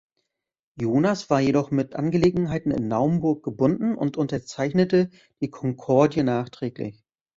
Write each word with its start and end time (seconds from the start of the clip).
Jonas 0.79 1.29
war 1.29 1.41
jedoch 1.41 1.69
mit 1.69 1.93
Angelegenheiten 1.95 2.71
in 2.71 2.87
Naumburg 2.87 3.43
gebunden 3.45 3.95
und 3.95 4.17
unterzeichnete 4.17 5.11
die 5.41 5.51
Konkordie 5.51 6.23
nachträglich. 6.23 7.03